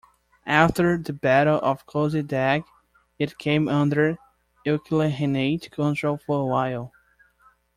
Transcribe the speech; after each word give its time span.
After 0.47 0.97
the 0.97 1.13
Battle 1.13 1.59
of 1.61 1.85
Köse 1.85 2.23
Dağ 2.25 2.63
it 3.19 3.37
came 3.37 3.67
under 3.67 4.17
Ilkhanate 4.65 5.69
control 5.69 6.17
for 6.17 6.39
a 6.41 6.45
while. 6.47 6.91